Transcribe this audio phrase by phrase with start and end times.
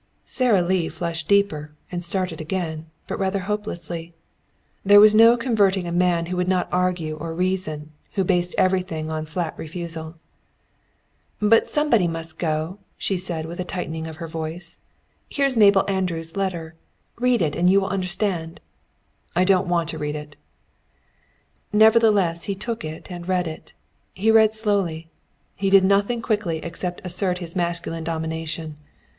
[0.25, 4.15] Sara Lee flushed deeper and started again, but rather hopelessly.
[4.83, 9.11] There was no converting a man who would not argue or reason, who based everything
[9.11, 10.15] on flat refusal.
[11.39, 14.79] "But somebody must go," she said with a tightening of her voice.
[15.29, 16.73] "Here's Mabel Andrews' letter.
[17.19, 18.59] Read it and you will understand."
[19.35, 20.35] "I don't want to read it."
[21.71, 23.73] Nevertheless he took it and read it.
[24.15, 25.09] He read slowly.
[25.59, 28.77] He did nothing quickly except assert his masculine domination.